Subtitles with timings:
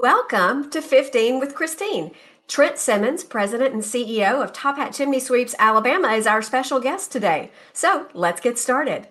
[0.00, 2.12] Welcome to 15 with Christine.
[2.46, 7.10] Trent Simmons, President and CEO of Top Hat Chimney Sweeps Alabama, is our special guest
[7.10, 7.50] today.
[7.72, 9.08] So let's get started.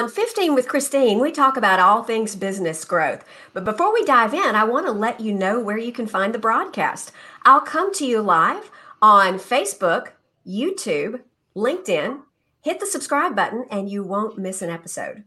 [0.00, 3.22] On 15 with Christine, we talk about all things business growth.
[3.52, 6.32] But before we dive in, I want to let you know where you can find
[6.32, 7.12] the broadcast.
[7.44, 8.70] I'll come to you live
[9.02, 10.12] on Facebook,
[10.46, 11.20] YouTube,
[11.54, 12.22] LinkedIn.
[12.62, 15.24] Hit the subscribe button and you won't miss an episode.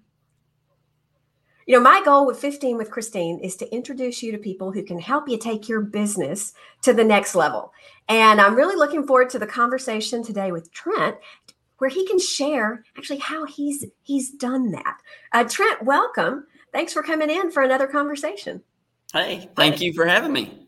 [1.68, 4.82] You know, my goal with 15 with Christine is to introduce you to people who
[4.82, 7.74] can help you take your business to the next level.
[8.10, 11.18] And I'm really looking forward to the conversation today with Trent
[11.84, 14.98] where he can share actually how he's he's done that.
[15.34, 16.48] Uh, Trent, welcome.
[16.72, 18.64] Thanks for coming in for another conversation.
[19.12, 20.66] Hey, thank you for having me.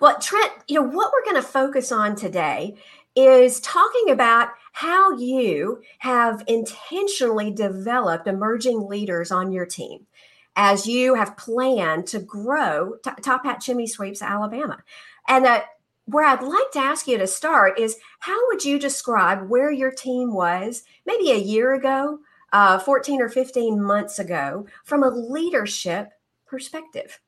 [0.00, 2.76] Well, Trent, you know what we're going to focus on today
[3.16, 10.06] is talking about how you have intentionally developed emerging leaders on your team
[10.54, 14.78] as you have planned to grow T- Top Hat Chimney Sweeps Alabama.
[15.26, 15.62] And uh,
[16.08, 19.90] where I'd like to ask you to start is how would you describe where your
[19.90, 22.18] team was maybe a year ago,
[22.52, 26.10] uh, 14 or 15 months ago, from a leadership
[26.46, 27.20] perspective?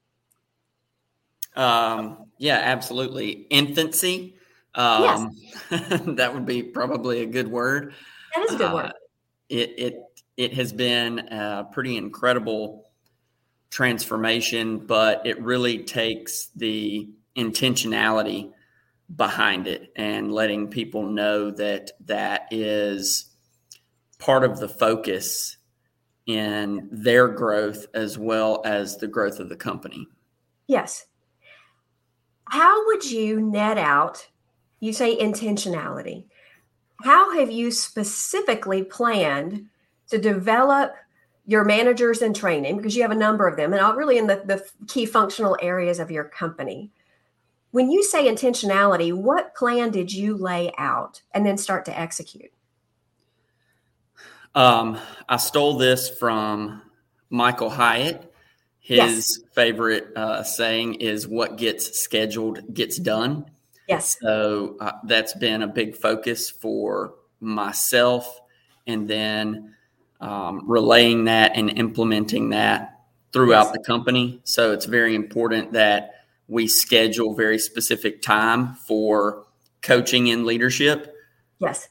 [1.55, 3.47] Um, yeah, absolutely.
[3.51, 4.37] Infancy.
[4.75, 5.37] Um,
[5.71, 6.01] yes.
[6.07, 7.93] that would be probably a good word.
[8.35, 8.93] That is a good uh, word.
[9.51, 9.95] It, it,
[10.39, 12.89] it has been a pretty incredible
[13.69, 18.53] transformation, but it really takes the intentionality
[19.17, 23.27] behind it and letting people know that that is
[24.19, 25.57] part of the focus
[26.27, 30.07] in their growth as well as the growth of the company.
[30.67, 31.07] Yes.
[32.45, 34.29] How would you net out,
[34.79, 36.25] you say intentionality?
[37.03, 39.67] How have you specifically planned
[40.11, 40.95] to develop
[41.47, 42.77] your managers in training?
[42.77, 45.99] Because you have a number of them, and really in the, the key functional areas
[45.99, 46.93] of your company.
[47.73, 52.51] When you say intentionality, what plan did you lay out and then start to execute?
[54.55, 54.99] Um,
[55.29, 56.83] I stole this from
[57.29, 58.33] Michael Hyatt.
[58.81, 59.39] His yes.
[59.53, 63.47] favorite uh, saying is, What gets scheduled gets done.
[63.87, 64.17] Yes.
[64.21, 68.41] So uh, that's been a big focus for myself.
[68.87, 69.75] And then
[70.21, 73.01] um, relaying that and implementing that
[73.33, 73.73] throughout yes.
[73.73, 74.41] the company.
[74.45, 76.20] So it's very important that
[76.51, 79.47] we schedule very specific time for
[79.83, 81.15] coaching and leadership.
[81.61, 81.89] Yes.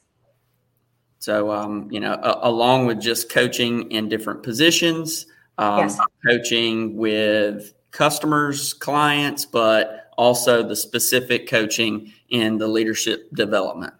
[1.18, 5.26] So, um, you know, a- along with just coaching in different positions,
[5.58, 5.98] um, yes.
[6.26, 13.94] coaching with customers, clients, but also the specific coaching in the leadership development.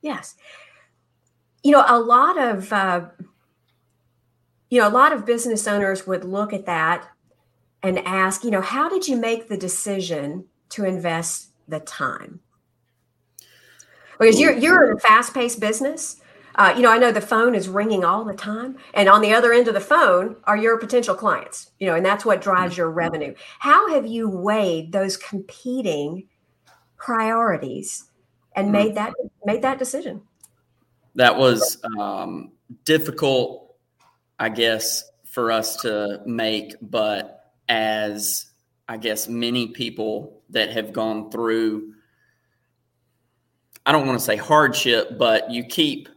[0.00, 0.36] Yes.
[1.64, 3.06] You know, a lot of, uh,
[4.70, 7.08] you know, a lot of business owners would look at that
[7.88, 12.40] and ask, you know, how did you make the decision to invest the time?
[14.18, 16.20] Because you're you're in a fast-paced business.
[16.56, 19.32] Uh, you know, I know the phone is ringing all the time, and on the
[19.32, 21.70] other end of the phone are your potential clients.
[21.78, 23.34] You know, and that's what drives your revenue.
[23.60, 26.28] How have you weighed those competing
[26.96, 28.10] priorities
[28.56, 28.72] and hmm.
[28.72, 30.22] made that made that decision?
[31.14, 32.52] That was um,
[32.84, 33.76] difficult,
[34.38, 37.37] I guess, for us to make, but
[37.68, 38.46] as
[38.88, 41.94] I guess many people that have gone through,
[43.84, 46.08] I don't want to say hardship, but you keep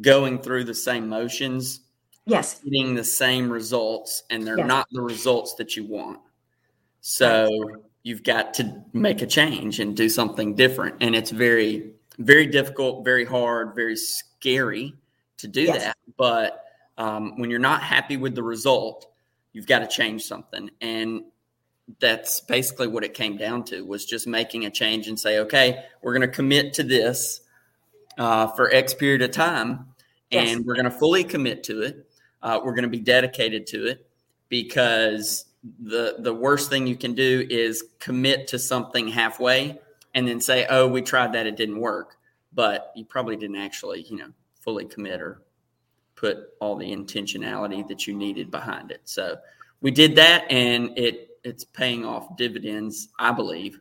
[0.00, 1.80] going through the same motions.
[2.26, 2.60] Yes.
[2.60, 4.68] Getting the same results, and they're yes.
[4.68, 6.20] not the results that you want.
[7.00, 7.48] So
[8.02, 10.96] you've got to make a change and do something different.
[11.00, 14.94] And it's very, very difficult, very hard, very scary
[15.38, 15.84] to do yes.
[15.84, 15.96] that.
[16.16, 16.64] But
[16.98, 19.06] um, when you're not happy with the result,
[19.58, 20.70] you've got to change something.
[20.80, 21.22] And
[21.98, 25.84] that's basically what it came down to was just making a change and say okay
[26.02, 27.40] we're going to commit to this
[28.18, 29.86] uh, for x period of time
[30.30, 30.60] and yes.
[30.64, 32.08] we're going to fully commit to it.
[32.42, 34.06] Uh, we're going to be dedicated to it
[34.48, 35.46] because
[35.80, 39.80] the the worst thing you can do is commit to something halfway
[40.14, 42.16] and then say oh we tried that it didn't work.
[42.52, 44.30] But you probably didn't actually you know
[44.60, 45.42] fully commit or
[46.18, 49.00] put all the intentionality that you needed behind it.
[49.04, 49.36] So
[49.80, 53.80] we did that, and it it's paying off dividends, I believe.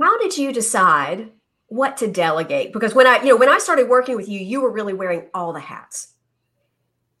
[0.00, 1.30] How did you decide
[1.68, 2.72] what to delegate?
[2.72, 5.28] Because when I, you know, when I started working with you, you were really wearing
[5.32, 6.14] all the hats,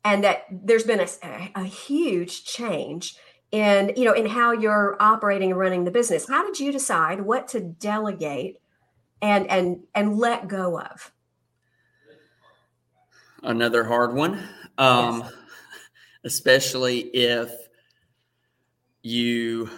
[0.04, 3.16] and that there's been a, a huge change
[3.52, 6.28] in, you know, in how you're operating and running the business.
[6.28, 8.60] How did you decide what to delegate
[9.22, 11.12] and and and let go of?
[13.46, 14.42] Another hard one.
[14.76, 15.32] Um, yes.
[16.24, 17.50] Especially if
[19.02, 19.70] you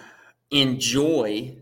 [0.49, 1.55] enjoy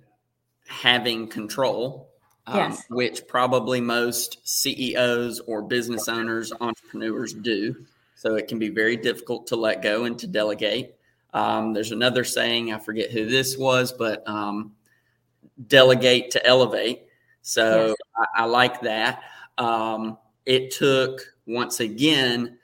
[0.68, 2.10] having control,
[2.46, 2.84] um, yes.
[2.90, 7.76] which probably most CEOs or business owners, entrepreneurs do.
[8.16, 10.96] So it can be very difficult to let go and to delegate.
[11.34, 14.72] Um, there's another saying, I forget who this was, but um,
[15.68, 17.04] delegate to elevate.
[17.42, 17.96] So yes.
[18.16, 19.24] I, I, like that.
[19.58, 22.58] Um, it took, once again,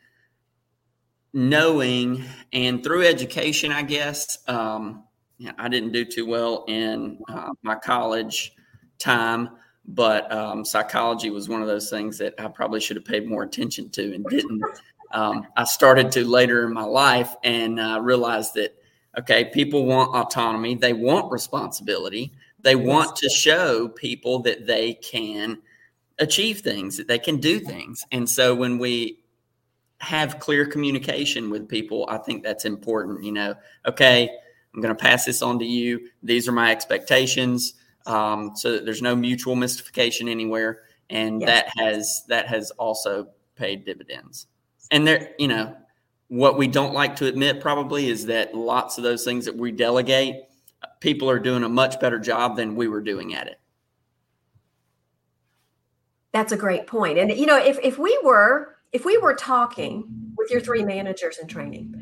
[1.33, 4.39] knowing and through education, I guess.
[4.47, 5.03] Um,
[5.57, 8.53] I didn't do too well in uh, my college
[8.99, 9.49] time,
[9.85, 13.43] but um, psychology was one of those things that I probably should have paid more
[13.43, 14.63] attention to and didn't.
[15.11, 18.75] Um, I started to later in my life and uh, realized that
[19.19, 25.61] okay, people want autonomy, they want responsibility, they want to show people that they can
[26.19, 29.23] achieve things, that they can do things, and so when we
[30.03, 32.05] have clear communication with people.
[32.09, 33.23] I think that's important.
[33.23, 33.55] You know,
[33.85, 34.29] okay,
[34.73, 36.09] I'm going to pass this on to you.
[36.21, 37.75] These are my expectations,
[38.05, 41.49] um, so that there's no mutual mystification anywhere, and yes.
[41.49, 44.47] that has that has also paid dividends.
[44.91, 45.75] And there, you know,
[46.27, 49.71] what we don't like to admit probably is that lots of those things that we
[49.71, 50.43] delegate,
[50.99, 53.59] people are doing a much better job than we were doing at it.
[56.33, 57.19] That's a great point.
[57.19, 61.37] And you know, if if we were if we were talking with your three managers
[61.37, 61.93] in training,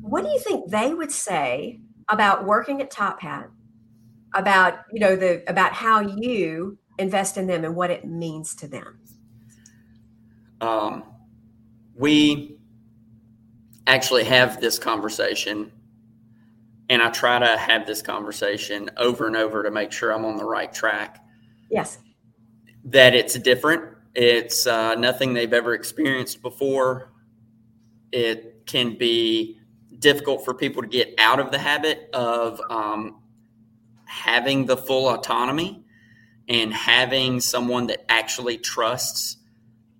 [0.00, 3.50] what do you think they would say about working at Top Hat,
[4.34, 8.66] about you know the about how you invest in them and what it means to
[8.66, 8.98] them?
[10.62, 11.04] Um,
[11.94, 12.58] we
[13.86, 15.70] actually have this conversation,
[16.88, 20.38] and I try to have this conversation over and over to make sure I'm on
[20.38, 21.22] the right track.
[21.70, 21.98] Yes,
[22.86, 27.12] that it's different it's uh, nothing they've ever experienced before.
[28.10, 29.58] It can be
[29.98, 33.20] difficult for people to get out of the habit of um,
[34.06, 35.84] having the full autonomy
[36.48, 39.36] and having someone that actually trusts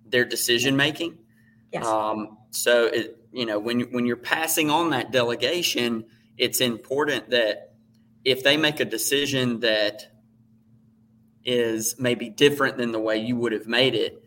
[0.03, 1.19] their decision making.
[1.71, 1.85] Yes.
[1.85, 6.05] Um, so it, you know, when when you're passing on that delegation,
[6.39, 7.75] it's important that
[8.25, 10.11] if they make a decision that
[11.47, 14.21] is maybe different than the way you would have made it,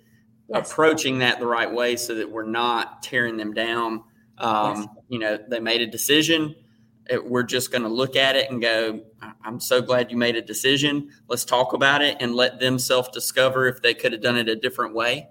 [0.48, 0.72] yes.
[0.72, 4.02] approaching that the right way so that we're not tearing them down.
[4.38, 4.88] Um, yes.
[5.08, 6.56] You know, they made a decision.
[7.10, 9.02] It, we're just going to look at it and go,
[9.44, 11.10] I'm so glad you made a decision.
[11.28, 14.48] Let's talk about it and let them self discover if they could have done it
[14.48, 15.28] a different way.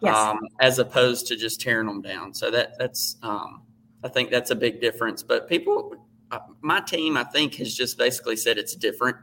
[0.00, 0.16] Yes.
[0.16, 2.32] Um, as opposed to just tearing them down.
[2.32, 3.62] So that that's um,
[4.04, 5.22] I think that's a big difference.
[5.22, 5.94] But people,
[6.30, 9.16] uh, my team, I think, has just basically said it's different.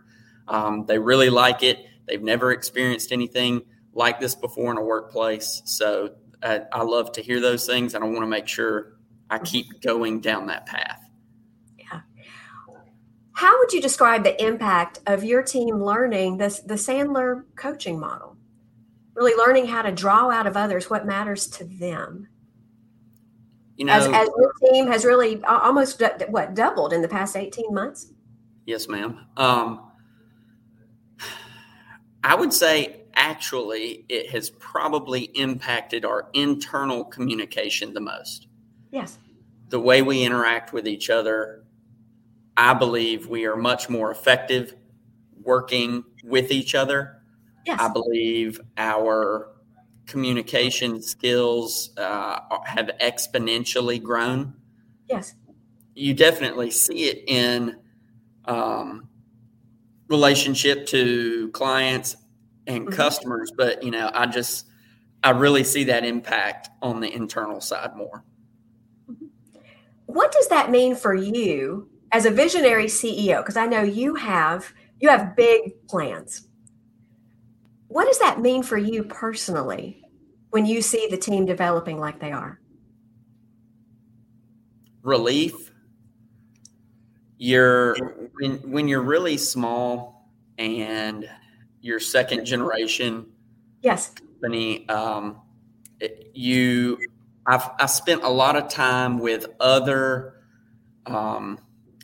[0.48, 1.86] Um, they really like it.
[2.08, 3.62] They've never experienced anything
[3.94, 5.62] like this before in a workplace.
[5.66, 8.98] So I, I love to hear those things, and I want to make sure
[9.30, 11.00] I keep going down that path.
[11.78, 12.02] Yeah.
[13.32, 18.36] How would you describe the impact of your team learning this the Sandler coaching model?
[19.16, 22.28] Really learning how to draw out of others what matters to them.
[23.78, 27.74] You know, as, as your team has really almost what doubled in the past eighteen
[27.74, 28.12] months.
[28.66, 29.26] Yes, ma'am.
[29.38, 29.92] Um,
[32.24, 38.48] I would say actually it has probably impacted our internal communication the most.
[38.92, 39.18] Yes.
[39.70, 41.64] The way we interact with each other,
[42.56, 44.76] I believe we are much more effective
[45.42, 47.22] working with each other.
[47.66, 47.80] Yes.
[47.80, 49.50] I believe our
[50.06, 54.54] communication skills uh, have exponentially grown.
[55.08, 55.36] Yes.
[55.96, 57.78] You definitely see it in
[58.46, 59.08] um,
[60.08, 62.16] relationship to clients
[62.68, 62.96] and mm-hmm.
[62.96, 64.68] customers, but you know, I just
[65.24, 68.24] I really see that impact on the internal side more.
[69.10, 69.28] Mm-hmm.
[70.06, 73.42] What does that mean for you as a visionary CEO?
[73.42, 76.48] Because I know you have you have big plans.
[77.88, 80.02] What does that mean for you personally
[80.50, 82.60] when you see the team developing like they are?
[85.02, 85.73] Relief
[87.44, 87.96] you're
[88.40, 91.30] when, when you're really small and
[91.82, 93.26] your second generation
[93.82, 95.42] yes company um,
[96.34, 96.98] you,
[97.46, 100.36] I've I spent a lot of time with other,
[101.06, 101.60] um,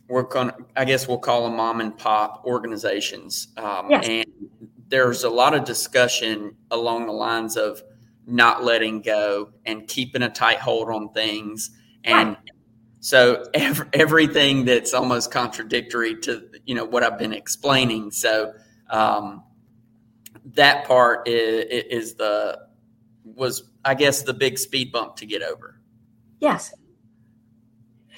[0.07, 3.49] we're going I guess we'll call them mom and pop organizations.
[3.57, 4.07] Um, yes.
[4.07, 4.25] And
[4.87, 7.83] there's a lot of discussion along the lines of
[8.25, 11.71] not letting go and keeping a tight hold on things.
[12.03, 12.37] And right.
[12.99, 18.11] So every, everything that's almost contradictory to, you know, what I've been explaining.
[18.11, 18.53] So,
[18.89, 19.43] um,
[20.53, 22.59] that part is, is the,
[23.23, 25.79] was, I guess, the big speed bump to get over.
[26.39, 26.73] Yes.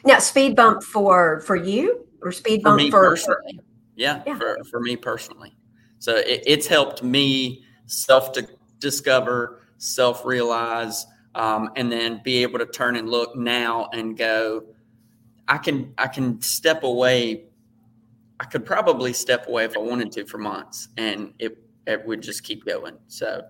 [0.03, 3.59] Now, speed bump for for you or speed bump for, me for personally?
[3.95, 5.55] Yeah, yeah, for for me personally.
[5.99, 8.47] So it, it's helped me self to
[8.79, 14.63] discover, self realize, um, and then be able to turn and look now and go.
[15.47, 17.45] I can I can step away.
[18.39, 21.57] I could probably step away if I wanted to for months, and it
[21.87, 22.97] it would just keep going.
[23.07, 23.43] So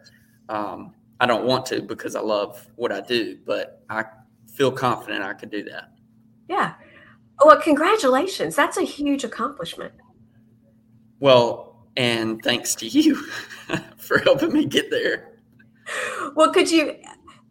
[0.50, 4.06] um, I don't want to because I love what I do, but I
[4.52, 5.92] feel confident I could do that.
[6.50, 6.74] Yeah.
[7.44, 8.56] Well, congratulations.
[8.56, 9.94] That's a huge accomplishment.
[11.20, 13.16] Well, and thanks to you
[13.98, 15.34] for helping me get there.
[16.36, 16.96] Well, could you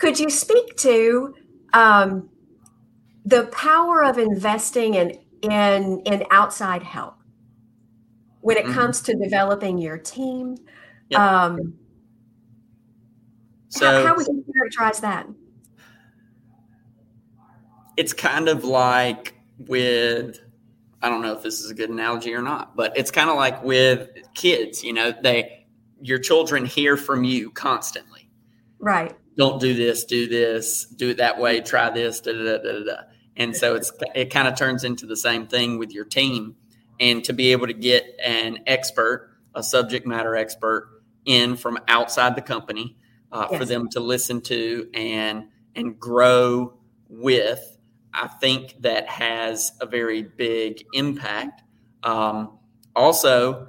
[0.00, 1.34] could you speak to
[1.72, 2.28] um,
[3.24, 7.14] the power of investing in in in outside help
[8.40, 8.74] when it mm-hmm.
[8.74, 10.56] comes to developing your team?
[11.10, 11.20] Yep.
[11.20, 11.74] Um,
[13.68, 15.26] so, how, how would you characterize that?
[18.00, 20.40] it's kind of like with
[21.02, 23.36] I don't know if this is a good analogy or not, but it's kind of
[23.36, 25.66] like with kids, you know, they
[26.00, 28.30] your children hear from you constantly.
[28.78, 29.14] Right.
[29.40, 32.84] Don't do this, do this, do it that way, try this, da da da da
[32.84, 32.96] da.
[33.38, 36.56] And so it's it kind of turns into the same thing with your team.
[37.00, 42.36] And to be able to get an expert, a subject matter expert in from outside
[42.36, 42.98] the company
[43.32, 43.58] uh, yes.
[43.58, 46.74] for them to listen to and and grow
[47.08, 47.78] with
[48.12, 51.62] I think that has a very big impact.
[52.02, 52.58] Um,
[52.94, 53.68] also,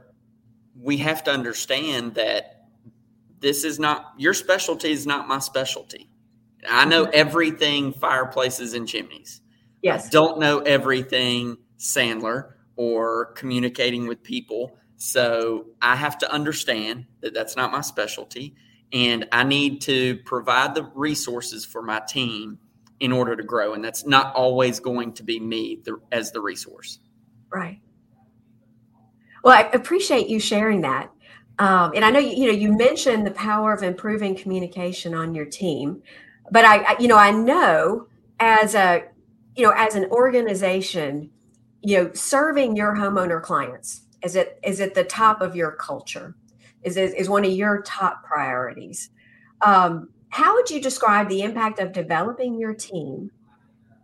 [0.76, 2.61] we have to understand that
[3.42, 6.10] this is not your specialty is not my specialty.
[6.68, 7.12] I know mm-hmm.
[7.14, 9.42] everything fireplaces and chimneys.
[9.82, 10.08] Yes.
[10.08, 14.78] I don't know everything Sandler or communicating with people.
[14.98, 18.56] So I have to understand that that's not my specialty.
[18.94, 22.60] And I need to provide the resources for my team
[23.00, 23.74] in order to grow.
[23.74, 27.00] And that's not always going to be me the, as the resource.
[27.52, 27.82] Right.
[29.44, 31.12] Well, I appreciate you sharing that.
[31.62, 35.36] Um, and I know you, you know you mentioned the power of improving communication on
[35.36, 36.02] your team,
[36.50, 38.08] but I, I you know I know
[38.40, 39.04] as a
[39.56, 41.30] you know as an organization,
[41.84, 46.34] you know serving your homeowner clients is it is at the top of your culture,
[46.82, 49.12] is is one of your top priorities.
[49.62, 53.30] Um, how would you describe the impact of developing your team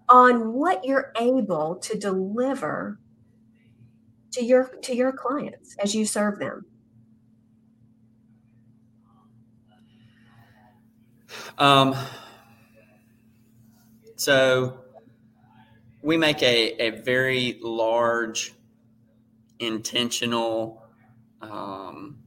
[0.07, 2.99] on what you're able to deliver
[4.33, 6.63] to your to your clients as you serve them?
[11.57, 11.95] Um,
[14.15, 14.81] so
[16.01, 18.53] we make a, a very large
[19.59, 20.83] intentional
[21.41, 22.19] um,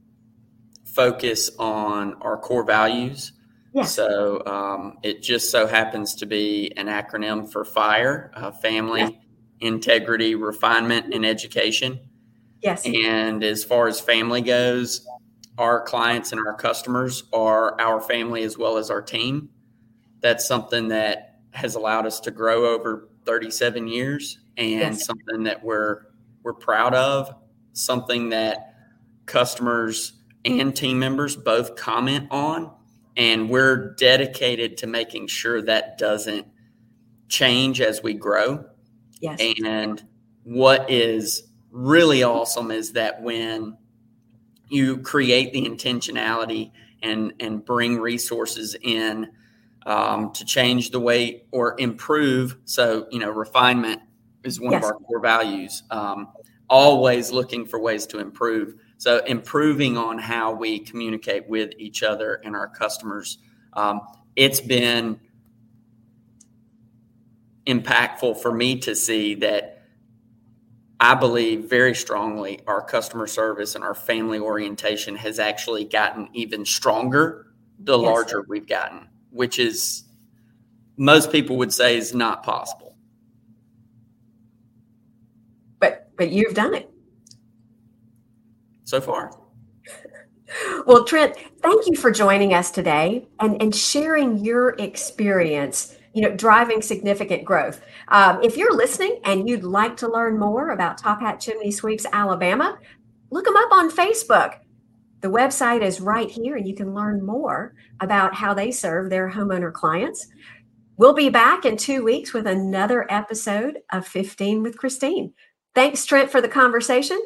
[0.85, 3.31] focus on our core values
[3.73, 3.95] Yes.
[3.95, 9.19] So um, it just so happens to be an acronym for FIRE uh, Family,
[9.59, 11.99] Integrity, Refinement, and Education.
[12.61, 12.85] Yes.
[12.85, 15.05] And as far as family goes,
[15.57, 19.49] our clients and our customers are our family as well as our team.
[20.21, 25.05] That's something that has allowed us to grow over 37 years and yes.
[25.05, 26.03] something that we're
[26.43, 27.33] we're proud of,
[27.73, 28.75] something that
[29.25, 32.71] customers and team members both comment on
[33.17, 36.47] and we're dedicated to making sure that doesn't
[37.27, 38.65] change as we grow.
[39.19, 39.39] Yes.
[39.63, 40.01] And
[40.43, 43.77] what is really awesome is that when
[44.71, 46.71] you create the intentionality
[47.03, 49.29] and and bring resources in
[49.85, 52.57] um, to change the way or improve.
[52.65, 54.01] So you know, refinement
[54.43, 54.83] is one yes.
[54.83, 55.83] of our core values.
[55.91, 56.29] Um,
[56.69, 58.75] always looking for ways to improve.
[58.97, 63.39] So improving on how we communicate with each other and our customers.
[63.73, 64.01] Um,
[64.35, 65.19] it's been
[67.67, 69.70] impactful for me to see that
[71.03, 76.63] I believe very strongly our customer service and our family orientation has actually gotten even
[76.63, 77.47] stronger
[77.79, 78.05] the yes.
[78.05, 80.03] larger we've gotten, which is
[80.97, 82.95] most people would say is not possible.
[85.79, 86.89] But but you've done it
[88.83, 89.31] so far.
[90.85, 96.35] Well, Trent, thank you for joining us today and, and sharing your experience, you know,
[96.35, 97.81] driving significant growth.
[98.09, 102.05] Um, if you're listening and you'd like to learn more about Top Hat Chimney Sweeps
[102.11, 102.77] Alabama,
[103.29, 104.59] look them up on Facebook.
[105.21, 109.29] The website is right here, and you can learn more about how they serve their
[109.29, 110.27] homeowner clients.
[110.97, 115.33] We'll be back in two weeks with another episode of 15 with Christine.
[115.73, 117.21] Thanks, Trent, for the conversation.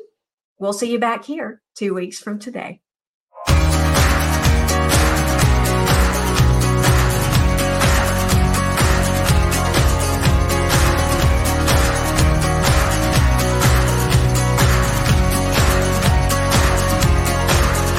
[0.60, 2.82] We'll see you back here two weeks from today.